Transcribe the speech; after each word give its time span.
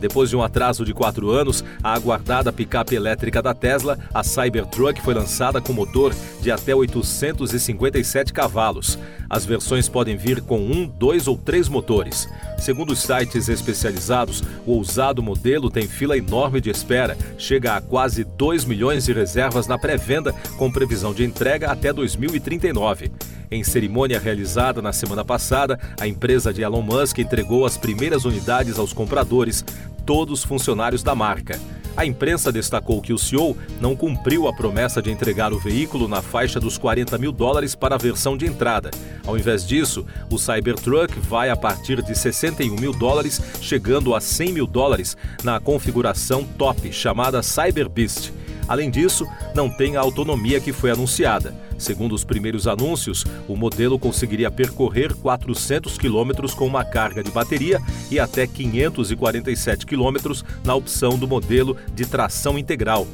Depois 0.00 0.30
de 0.30 0.36
um 0.36 0.42
atraso 0.42 0.84
de 0.84 0.94
quatro 0.94 1.30
anos, 1.30 1.64
a 1.82 1.92
aguardada 1.94 2.52
picape 2.52 2.94
elétrica 2.94 3.42
da 3.42 3.52
Tesla, 3.52 3.98
a 4.14 4.22
Cybertruck, 4.22 5.00
foi 5.02 5.14
lançada 5.14 5.60
com 5.60 5.72
motor 5.72 6.14
de 6.40 6.50
até 6.50 6.74
857 6.74 8.32
cavalos. 8.32 8.98
As 9.28 9.44
versões 9.44 9.88
podem 9.88 10.16
vir 10.16 10.40
com 10.40 10.58
um, 10.58 10.86
dois 10.86 11.28
ou 11.28 11.36
três 11.36 11.68
motores. 11.68 12.28
Segundo 12.58 12.92
os 12.92 13.00
sites 13.00 13.48
especializados, 13.48 14.42
o 14.64 14.72
ousado 14.72 15.22
modelo 15.22 15.70
tem 15.70 15.86
fila 15.86 16.16
enorme 16.16 16.60
de 16.60 16.70
espera, 16.70 17.16
chega 17.36 17.74
a 17.74 17.80
quase 17.80 18.24
2 18.24 18.64
milhões 18.64 19.04
de 19.04 19.12
reservas 19.12 19.66
na 19.66 19.78
pré-venda, 19.78 20.32
com 20.56 20.70
previsão 20.70 21.12
de 21.12 21.24
entrega 21.24 21.70
até 21.70 21.92
2039. 21.92 23.10
Em 23.50 23.64
cerimônia 23.64 24.18
realizada 24.18 24.82
na 24.82 24.92
semana 24.92 25.24
passada, 25.24 25.78
a 25.98 26.06
empresa 26.06 26.52
de 26.52 26.62
Elon 26.62 26.82
Musk 26.82 27.18
entregou 27.18 27.64
as 27.64 27.78
primeiras 27.78 28.24
unidades 28.24 28.78
aos 28.78 28.92
compradores, 28.92 29.64
todos 30.04 30.44
funcionários 30.44 31.02
da 31.02 31.14
marca. 31.14 31.58
A 31.96 32.06
imprensa 32.06 32.52
destacou 32.52 33.00
que 33.02 33.12
o 33.12 33.18
CEO 33.18 33.56
não 33.80 33.96
cumpriu 33.96 34.46
a 34.46 34.52
promessa 34.52 35.02
de 35.02 35.10
entregar 35.10 35.52
o 35.52 35.58
veículo 35.58 36.06
na 36.06 36.22
faixa 36.22 36.60
dos 36.60 36.78
40 36.78 37.18
mil 37.18 37.32
dólares 37.32 37.74
para 37.74 37.96
a 37.96 37.98
versão 37.98 38.36
de 38.36 38.46
entrada. 38.46 38.90
Ao 39.26 39.36
invés 39.36 39.66
disso, 39.66 40.06
o 40.30 40.38
Cybertruck 40.38 41.18
vai 41.18 41.50
a 41.50 41.56
partir 41.56 42.00
de 42.02 42.16
61 42.16 42.76
mil 42.76 42.92
dólares, 42.92 43.42
chegando 43.60 44.14
a 44.14 44.20
100 44.20 44.52
mil 44.52 44.66
dólares 44.66 45.16
na 45.42 45.58
configuração 45.58 46.44
top, 46.44 46.92
chamada 46.92 47.42
Cyberbeast. 47.42 48.32
Além 48.68 48.90
disso, 48.90 49.26
não 49.54 49.70
tem 49.70 49.96
a 49.96 50.00
autonomia 50.00 50.60
que 50.60 50.72
foi 50.72 50.90
anunciada. 50.90 51.54
Segundo 51.78 52.14
os 52.14 52.24
primeiros 52.24 52.66
anúncios, 52.66 53.24
o 53.46 53.56
modelo 53.56 53.98
conseguiria 53.98 54.50
percorrer 54.50 55.14
400 55.14 55.96
quilômetros 55.96 56.52
com 56.52 56.66
uma 56.66 56.84
carga 56.84 57.22
de 57.22 57.30
bateria 57.30 57.80
e 58.10 58.18
até 58.18 58.46
547 58.46 59.86
quilômetros 59.86 60.44
na 60.64 60.74
opção 60.74 61.16
do 61.16 61.28
modelo 61.28 61.76
de 61.94 62.04
tração 62.04 62.58
integral. 62.58 63.06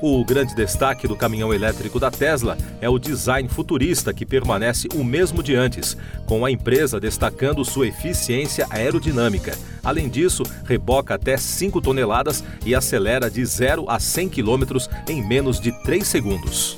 O 0.00 0.24
grande 0.24 0.54
destaque 0.54 1.08
do 1.08 1.16
caminhão 1.16 1.52
elétrico 1.52 1.98
da 1.98 2.08
Tesla 2.08 2.56
é 2.80 2.88
o 2.88 2.98
design 2.98 3.48
futurista 3.48 4.14
que 4.14 4.24
permanece 4.24 4.86
o 4.94 5.02
mesmo 5.02 5.42
de 5.42 5.56
antes, 5.56 5.96
com 6.24 6.44
a 6.44 6.50
empresa 6.50 7.00
destacando 7.00 7.64
sua 7.64 7.88
eficiência 7.88 8.66
aerodinâmica. 8.70 9.58
Além 9.82 10.08
disso, 10.08 10.44
reboca 10.64 11.14
até 11.14 11.36
5 11.36 11.80
toneladas 11.80 12.44
e 12.64 12.76
acelera 12.76 13.28
de 13.28 13.44
0 13.44 13.86
a 13.88 13.98
100 13.98 14.28
km 14.28 14.64
em 15.08 15.26
menos 15.26 15.58
de 15.58 15.72
3 15.82 16.06
segundos. 16.06 16.76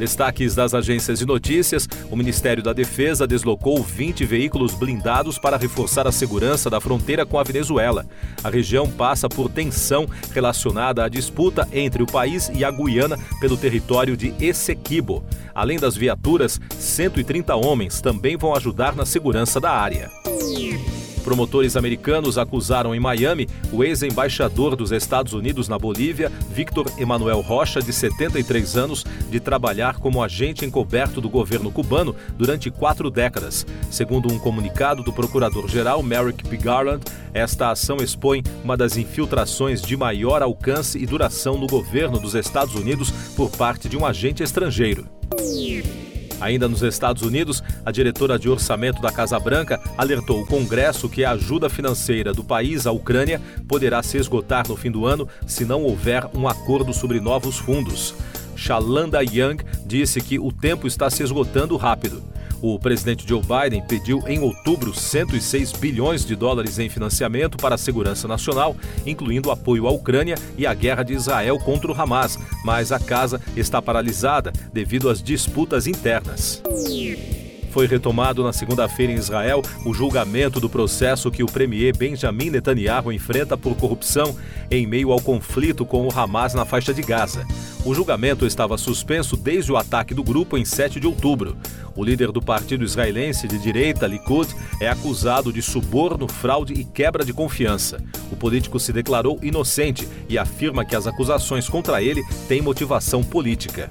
Destaques 0.00 0.54
das 0.54 0.72
agências 0.72 1.18
de 1.18 1.26
notícias: 1.26 1.86
o 2.10 2.16
Ministério 2.16 2.62
da 2.62 2.72
Defesa 2.72 3.26
deslocou 3.26 3.82
20 3.82 4.24
veículos 4.24 4.72
blindados 4.72 5.38
para 5.38 5.58
reforçar 5.58 6.06
a 6.06 6.12
segurança 6.12 6.70
da 6.70 6.80
fronteira 6.80 7.26
com 7.26 7.38
a 7.38 7.42
Venezuela. 7.42 8.06
A 8.42 8.48
região 8.48 8.90
passa 8.90 9.28
por 9.28 9.50
tensão 9.50 10.08
relacionada 10.32 11.04
à 11.04 11.08
disputa 11.08 11.68
entre 11.70 12.02
o 12.02 12.06
país 12.06 12.50
e 12.54 12.64
a 12.64 12.70
Guiana 12.70 13.18
pelo 13.40 13.58
território 13.58 14.16
de 14.16 14.32
Essequibo. 14.40 15.22
Além 15.54 15.78
das 15.78 15.94
viaturas, 15.94 16.58
130 16.78 17.54
homens 17.54 18.00
também 18.00 18.38
vão 18.38 18.54
ajudar 18.54 18.96
na 18.96 19.04
segurança 19.04 19.60
da 19.60 19.70
área. 19.70 20.10
Promotores 21.22 21.76
americanos 21.76 22.38
acusaram 22.38 22.94
em 22.94 23.00
Miami 23.00 23.48
o 23.72 23.84
ex-embaixador 23.84 24.74
dos 24.74 24.90
Estados 24.90 25.32
Unidos 25.32 25.68
na 25.68 25.78
Bolívia, 25.78 26.32
Victor 26.50 26.90
Emanuel 26.98 27.40
Rocha, 27.40 27.80
de 27.80 27.92
73 27.92 28.76
anos, 28.76 29.04
de 29.30 29.38
trabalhar 29.38 29.98
como 29.98 30.22
agente 30.22 30.64
encoberto 30.64 31.20
do 31.20 31.28
governo 31.28 31.70
cubano 31.70 32.14
durante 32.36 32.70
quatro 32.70 33.10
décadas. 33.10 33.66
Segundo 33.90 34.32
um 34.32 34.38
comunicado 34.38 35.02
do 35.02 35.12
procurador-geral 35.12 36.02
Merrick 36.02 36.48
P. 36.48 36.56
Garland, 36.56 37.04
esta 37.32 37.70
ação 37.70 37.98
expõe 37.98 38.42
uma 38.64 38.76
das 38.76 38.96
infiltrações 38.96 39.80
de 39.80 39.96
maior 39.96 40.42
alcance 40.42 40.98
e 40.98 41.06
duração 41.06 41.56
no 41.58 41.66
governo 41.66 42.18
dos 42.18 42.34
Estados 42.34 42.74
Unidos 42.74 43.10
por 43.36 43.50
parte 43.50 43.88
de 43.88 43.96
um 43.96 44.04
agente 44.04 44.42
estrangeiro. 44.42 45.06
Ainda 46.40 46.68
nos 46.68 46.82
Estados 46.82 47.22
Unidos, 47.22 47.62
a 47.84 47.90
diretora 47.90 48.38
de 48.38 48.48
orçamento 48.48 49.02
da 49.02 49.12
Casa 49.12 49.38
Branca 49.38 49.80
alertou 49.96 50.40
o 50.40 50.46
Congresso 50.46 51.08
que 51.08 51.24
a 51.24 51.32
ajuda 51.32 51.68
financeira 51.68 52.32
do 52.32 52.42
país 52.42 52.86
à 52.86 52.92
Ucrânia 52.92 53.40
poderá 53.68 54.02
se 54.02 54.16
esgotar 54.16 54.66
no 54.66 54.76
fim 54.76 54.90
do 54.90 55.04
ano 55.04 55.28
se 55.46 55.64
não 55.64 55.82
houver 55.82 56.26
um 56.34 56.48
acordo 56.48 56.94
sobre 56.94 57.20
novos 57.20 57.58
fundos. 57.58 58.14
Shalanda 58.56 59.22
Young 59.22 59.58
disse 59.86 60.20
que 60.20 60.38
o 60.38 60.50
tempo 60.52 60.86
está 60.86 61.08
se 61.10 61.22
esgotando 61.22 61.76
rápido. 61.76 62.22
O 62.62 62.78
presidente 62.78 63.26
Joe 63.26 63.40
Biden 63.40 63.82
pediu 63.86 64.22
em 64.26 64.38
outubro 64.40 64.94
106 64.94 65.72
bilhões 65.72 66.24
de 66.24 66.36
dólares 66.36 66.78
em 66.78 66.88
financiamento 66.88 67.56
para 67.56 67.74
a 67.74 67.78
segurança 67.78 68.28
nacional, 68.28 68.76
incluindo 69.06 69.50
apoio 69.50 69.86
à 69.86 69.90
Ucrânia 69.90 70.36
e 70.58 70.66
à 70.66 70.74
guerra 70.74 71.02
de 71.02 71.14
Israel 71.14 71.58
contra 71.58 71.90
o 71.90 72.00
Hamas, 72.00 72.38
mas 72.64 72.92
a 72.92 72.98
casa 72.98 73.40
está 73.56 73.80
paralisada 73.80 74.52
devido 74.72 75.08
às 75.08 75.22
disputas 75.22 75.86
internas. 75.86 76.62
Foi 77.70 77.86
retomado 77.86 78.42
na 78.42 78.52
segunda-feira 78.52 79.12
em 79.12 79.16
Israel 79.16 79.62
o 79.84 79.94
julgamento 79.94 80.58
do 80.58 80.68
processo 80.68 81.30
que 81.30 81.42
o 81.42 81.46
premier 81.46 81.96
Benjamin 81.96 82.50
Netanyahu 82.50 83.12
enfrenta 83.12 83.56
por 83.56 83.76
corrupção 83.76 84.36
em 84.70 84.86
meio 84.86 85.12
ao 85.12 85.20
conflito 85.20 85.86
com 85.86 86.06
o 86.06 86.10
Hamas 86.12 86.52
na 86.52 86.64
faixa 86.64 86.92
de 86.92 87.02
Gaza. 87.02 87.46
O 87.84 87.94
julgamento 87.94 88.44
estava 88.44 88.76
suspenso 88.76 89.36
desde 89.36 89.72
o 89.72 89.76
ataque 89.76 90.12
do 90.12 90.22
grupo 90.22 90.58
em 90.58 90.64
7 90.64 91.00
de 91.00 91.06
outubro. 91.06 91.56
O 91.96 92.04
líder 92.04 92.30
do 92.30 92.42
partido 92.42 92.84
israelense 92.84 93.48
de 93.48 93.58
direita, 93.58 94.06
Likud, 94.06 94.54
é 94.80 94.88
acusado 94.88 95.52
de 95.52 95.62
suborno, 95.62 96.28
fraude 96.28 96.74
e 96.74 96.84
quebra 96.84 97.24
de 97.24 97.32
confiança. 97.32 98.02
O 98.30 98.36
político 98.36 98.78
se 98.78 98.92
declarou 98.92 99.38
inocente 99.42 100.06
e 100.28 100.38
afirma 100.38 100.84
que 100.84 100.94
as 100.94 101.06
acusações 101.06 101.68
contra 101.68 102.02
ele 102.02 102.22
têm 102.48 102.60
motivação 102.60 103.22
política. 103.22 103.90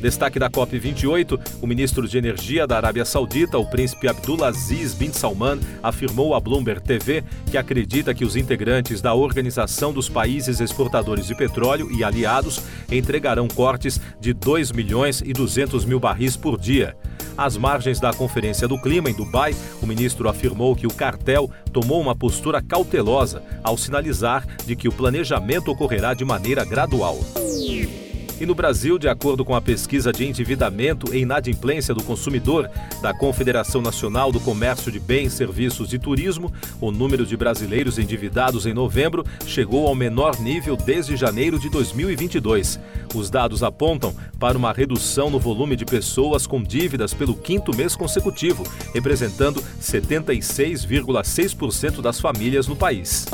Destaque 0.00 0.38
da 0.38 0.48
COP28, 0.48 1.38
o 1.60 1.66
ministro 1.66 2.08
de 2.08 2.16
Energia 2.16 2.66
da 2.66 2.78
Arábia 2.78 3.04
Saudita, 3.04 3.58
o 3.58 3.66
príncipe 3.66 4.08
Abdulaziz 4.08 4.94
bin 4.94 5.12
Salman, 5.12 5.60
afirmou 5.82 6.34
à 6.34 6.40
Bloomberg 6.40 6.80
TV 6.82 7.22
que 7.50 7.58
acredita 7.58 8.14
que 8.14 8.24
os 8.24 8.34
integrantes 8.34 9.02
da 9.02 9.12
Organização 9.12 9.92
dos 9.92 10.08
Países 10.08 10.58
Exportadores 10.58 11.26
de 11.26 11.34
Petróleo 11.34 11.90
e 11.92 12.02
aliados 12.02 12.62
entregarão 12.90 13.46
cortes 13.46 14.00
de 14.18 14.32
2 14.32 14.72
milhões 14.72 15.20
e 15.20 15.34
200 15.34 15.84
mil 15.84 16.00
barris 16.00 16.34
por 16.34 16.58
dia. 16.58 16.96
Às 17.36 17.58
margens 17.58 18.00
da 18.00 18.12
Conferência 18.12 18.66
do 18.66 18.80
Clima 18.80 19.10
em 19.10 19.14
Dubai, 19.14 19.54
o 19.82 19.86
ministro 19.86 20.30
afirmou 20.30 20.74
que 20.74 20.86
o 20.86 20.94
cartel 20.94 21.50
tomou 21.72 22.00
uma 22.00 22.16
postura 22.16 22.62
cautelosa 22.62 23.42
ao 23.62 23.76
sinalizar 23.76 24.46
de 24.64 24.74
que 24.74 24.88
o 24.88 24.92
planejamento 24.92 25.70
ocorrerá 25.70 26.14
de 26.14 26.24
maneira 26.24 26.64
gradual. 26.64 27.18
E 28.40 28.46
no 28.46 28.54
Brasil, 28.54 28.98
de 28.98 29.06
acordo 29.06 29.44
com 29.44 29.54
a 29.54 29.60
pesquisa 29.60 30.10
de 30.10 30.26
endividamento 30.26 31.14
e 31.14 31.18
inadimplência 31.18 31.94
do 31.94 32.02
consumidor 32.02 32.70
da 33.02 33.12
Confederação 33.12 33.82
Nacional 33.82 34.32
do 34.32 34.40
Comércio 34.40 34.90
de 34.90 34.98
Bens, 34.98 35.34
Serviços 35.34 35.92
e 35.92 35.98
Turismo, 35.98 36.50
o 36.80 36.90
número 36.90 37.26
de 37.26 37.36
brasileiros 37.36 37.98
endividados 37.98 38.64
em 38.64 38.72
novembro 38.72 39.26
chegou 39.46 39.86
ao 39.86 39.94
menor 39.94 40.40
nível 40.40 40.74
desde 40.74 41.18
janeiro 41.18 41.58
de 41.58 41.68
2022. 41.68 42.80
Os 43.14 43.28
dados 43.28 43.62
apontam 43.62 44.14
para 44.38 44.56
uma 44.56 44.72
redução 44.72 45.28
no 45.28 45.38
volume 45.38 45.76
de 45.76 45.84
pessoas 45.84 46.46
com 46.46 46.62
dívidas 46.62 47.12
pelo 47.12 47.34
quinto 47.34 47.76
mês 47.76 47.94
consecutivo, 47.94 48.64
representando 48.94 49.62
76,6% 49.82 52.00
das 52.00 52.18
famílias 52.18 52.66
no 52.66 52.74
país. 52.74 53.26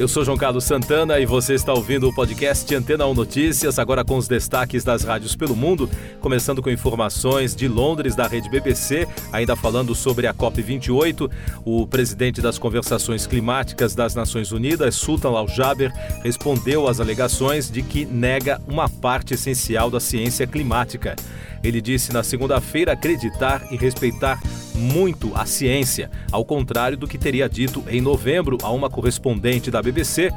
Eu 0.00 0.08
sou 0.08 0.24
João 0.24 0.38
Carlos 0.38 0.64
Santana 0.64 1.20
e 1.20 1.26
você 1.26 1.52
está 1.52 1.74
ouvindo 1.74 2.08
o 2.08 2.14
podcast 2.14 2.74
Antena 2.74 3.04
1 3.04 3.12
Notícias, 3.12 3.78
agora 3.78 4.02
com 4.02 4.16
os 4.16 4.26
destaques 4.26 4.82
das 4.82 5.04
rádios 5.04 5.36
pelo 5.36 5.54
mundo, 5.54 5.90
começando 6.22 6.62
com 6.62 6.70
informações 6.70 7.54
de 7.54 7.68
Londres 7.68 8.16
da 8.16 8.26
rede 8.26 8.48
BBC, 8.48 9.06
ainda 9.30 9.54
falando 9.54 9.94
sobre 9.94 10.26
a 10.26 10.32
COP28. 10.32 11.30
O 11.66 11.86
presidente 11.86 12.40
das 12.40 12.58
conversações 12.58 13.26
climáticas 13.26 13.94
das 13.94 14.14
Nações 14.14 14.52
Unidas, 14.52 14.94
Sultan 14.94 15.36
Al-Jaber, 15.36 15.92
respondeu 16.24 16.88
às 16.88 16.98
alegações 16.98 17.70
de 17.70 17.82
que 17.82 18.06
nega 18.06 18.58
uma 18.66 18.88
parte 18.88 19.34
essencial 19.34 19.90
da 19.90 20.00
ciência 20.00 20.46
climática. 20.46 21.14
Ele 21.62 21.80
disse 21.80 22.12
na 22.12 22.22
segunda-feira 22.22 22.92
acreditar 22.92 23.66
e 23.70 23.76
respeitar 23.76 24.40
muito 24.74 25.32
a 25.34 25.44
ciência, 25.44 26.10
ao 26.32 26.44
contrário 26.44 26.96
do 26.96 27.06
que 27.06 27.18
teria 27.18 27.48
dito 27.48 27.84
em 27.88 28.00
novembro 28.00 28.56
a 28.62 28.70
uma 28.70 28.88
correspondente 28.88 29.70
da 29.70 29.82
BBC 29.82 30.30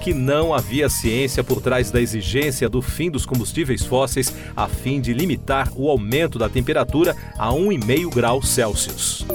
que 0.00 0.14
não 0.14 0.54
havia 0.54 0.88
ciência 0.88 1.44
por 1.44 1.60
trás 1.60 1.90
da 1.90 2.00
exigência 2.00 2.68
do 2.68 2.80
fim 2.80 3.10
dos 3.10 3.26
combustíveis 3.26 3.84
fósseis 3.84 4.34
a 4.56 4.66
fim 4.66 4.98
de 5.00 5.12
limitar 5.12 5.70
o 5.76 5.90
aumento 5.90 6.38
da 6.38 6.48
temperatura 6.48 7.14
a 7.38 7.50
1,5 7.50 8.14
graus 8.14 8.48
Celsius. 8.48 9.26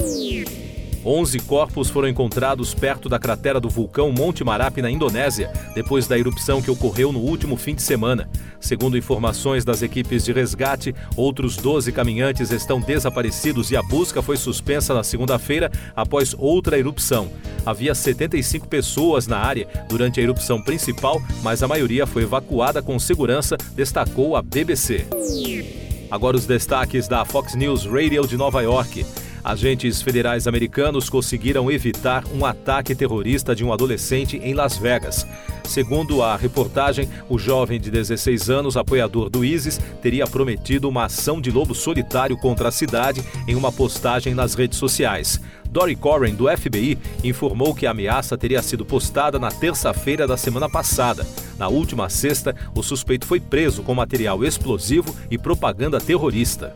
11 1.06 1.40
corpos 1.42 1.90
foram 1.90 2.07
encontrados 2.07 2.74
perto 2.74 3.07
da 3.07 3.19
cratera 3.19 3.60
do 3.60 3.69
vulcão 3.69 4.12
Monte 4.12 4.44
Marapi, 4.44 4.81
na 4.81 4.90
Indonésia, 4.90 5.52
depois 5.75 6.07
da 6.07 6.18
erupção 6.18 6.62
que 6.62 6.72
ocorreu 6.72 7.12
no 7.12 7.19
último 7.19 7.56
fim 7.56 7.75
de 7.75 7.84
semana. 7.84 8.28
Segundo 8.60 8.98
informações 8.98 9.63
das 9.63 9.84
equipes 9.84 10.25
de 10.25 10.34
resgate, 10.34 10.96
outros 11.16 11.57
12 11.57 11.92
caminhantes 11.92 12.50
estão 12.50 12.81
desaparecidos 12.81 13.69
e 13.69 13.78
a 13.78 13.84
busca 13.84 14.22
foi 14.22 14.36
suspensa 14.36 14.96
na 14.96 15.04
segunda-feira 15.04 15.72
após 15.96 16.36
outra 16.38 16.80
erupção. 16.80 17.30
Havia 17.63 17.94
75 17.94 18.68
pessoas 18.68 19.28
na 19.28 19.38
área 19.38 19.68
durante 19.88 20.19
a 20.19 20.24
erupção 20.24 20.60
principal, 20.60 21.22
mas 21.44 21.62
a 21.62 21.68
maioria 21.68 22.07
foi 22.07 22.24
evacuada 22.24 22.81
com 22.81 22.98
segurança, 22.98 23.56
destacou 23.75 24.36
a 24.36 24.42
BBC. 24.42 25.06
Agora 26.10 26.38
os 26.38 26.46
destaques 26.46 27.07
da 27.07 27.25
Fox 27.25 27.56
News 27.56 27.86
Radio 27.86 28.25
de 28.25 28.38
Nova 28.38 28.62
York. 28.62 29.06
Agentes 29.45 30.01
federais 30.01 30.47
americanos 30.47 31.07
conseguiram 31.07 31.69
evitar 31.69 32.24
um 32.33 32.44
ataque 32.44 32.95
terrorista 32.95 33.56
de 33.56 33.63
um 33.63 33.71
adolescente 33.71 34.38
em 34.38 34.56
Las 34.56 34.75
Vegas. 34.75 35.24
Segundo 35.65 36.24
a 36.24 36.36
reportagem, 36.36 37.07
o 37.30 37.38
jovem 37.38 37.80
de 37.80 37.92
16 37.92 38.50
anos, 38.50 38.75
apoiador 38.75 39.30
do 39.30 39.45
ISIS, 39.45 39.80
teria 40.01 40.25
prometido 40.25 40.89
uma 40.89 41.06
ação 41.06 41.39
de 41.39 41.51
lobo 41.51 41.75
solitário 41.75 42.36
contra 42.36 42.69
a 42.69 42.71
cidade 42.71 43.24
em 43.47 43.53
uma 43.53 43.71
postagem 43.71 44.33
nas 44.33 44.56
redes 44.56 44.80
sociais. 44.80 45.39
Dory 45.69 45.95
Corren, 45.95 46.33
do 46.33 46.47
FBI, 46.47 46.97
informou 47.24 47.75
que 47.75 47.86
a 47.86 47.92
ameaça 47.92 48.36
teria 48.36 48.63
sido 48.63 48.83
postada 48.83 49.38
na 49.38 49.51
terça-feira 49.51 50.25
da 50.25 50.38
semana 50.38 50.68
passada. 50.68 51.27
Na 51.59 51.68
última 51.68 52.09
sexta, 52.09 52.56
o 52.74 52.81
suspeito 52.81 53.27
foi 53.27 53.39
preso 53.39 53.83
com 53.83 53.94
material 53.94 54.44
explosivo 54.44 55.15
e 55.30 55.38
propaganda 55.38 56.01
terrorista. 56.01 56.74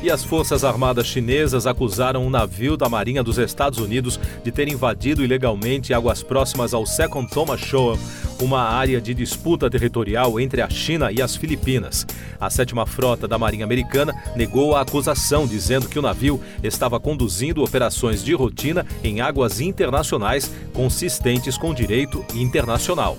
E 0.00 0.10
as 0.10 0.22
Forças 0.22 0.62
Armadas 0.62 1.06
chinesas 1.06 1.66
acusaram 1.66 2.24
um 2.24 2.30
navio 2.30 2.76
da 2.76 2.88
Marinha 2.88 3.22
dos 3.22 3.36
Estados 3.36 3.80
Unidos 3.80 4.18
de 4.44 4.52
ter 4.52 4.68
invadido 4.68 5.24
ilegalmente 5.24 5.92
águas 5.92 6.22
próximas 6.22 6.72
ao 6.72 6.86
Second 6.86 7.28
Thomas 7.28 7.60
Shoal, 7.60 7.98
uma 8.40 8.62
área 8.62 9.00
de 9.00 9.14
disputa 9.14 9.70
territorial 9.70 10.38
entre 10.38 10.62
a 10.62 10.68
China 10.68 11.10
e 11.12 11.20
as 11.20 11.36
Filipinas. 11.36 12.06
A 12.40 12.48
sétima 12.50 12.86
frota 12.86 13.26
da 13.26 13.38
Marinha 13.38 13.64
Americana 13.64 14.14
negou 14.36 14.76
a 14.76 14.82
acusação, 14.82 15.46
dizendo 15.46 15.88
que 15.88 15.98
o 15.98 16.02
navio 16.02 16.40
estava 16.62 17.00
conduzindo 17.00 17.62
operações 17.62 18.22
de 18.22 18.34
rotina 18.34 18.86
em 19.02 19.20
águas 19.20 19.60
internacionais 19.60 20.50
consistentes 20.72 21.58
com 21.58 21.74
direito 21.74 22.24
internacional. 22.34 23.16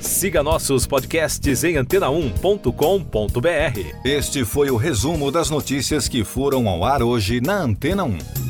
Siga 0.00 0.42
nossos 0.42 0.86
podcasts 0.86 1.64
em 1.64 1.74
antena1.com.br. 1.74 3.94
Este 4.04 4.44
foi 4.44 4.70
o 4.70 4.76
resumo 4.76 5.30
das 5.30 5.50
notícias 5.50 6.08
que 6.08 6.24
foram 6.24 6.68
ao 6.68 6.84
ar 6.84 7.02
hoje 7.02 7.40
na 7.40 7.62
Antena 7.62 8.04
1. 8.04 8.49